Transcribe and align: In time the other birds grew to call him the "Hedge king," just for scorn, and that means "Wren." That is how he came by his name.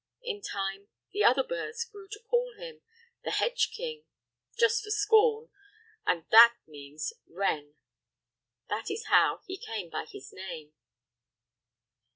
In 0.23 0.41
time 0.41 0.87
the 1.13 1.23
other 1.23 1.43
birds 1.43 1.85
grew 1.85 2.07
to 2.07 2.23
call 2.27 2.53
him 2.57 2.81
the 3.23 3.29
"Hedge 3.29 3.69
king," 3.71 4.05
just 4.57 4.83
for 4.83 4.89
scorn, 4.89 5.51
and 6.07 6.25
that 6.31 6.55
means 6.65 7.13
"Wren." 7.27 7.75
That 8.67 8.89
is 8.89 9.05
how 9.09 9.41
he 9.45 9.57
came 9.57 9.91
by 9.91 10.05
his 10.09 10.33
name. 10.33 10.73